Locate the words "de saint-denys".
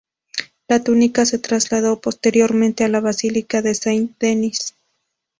3.61-4.73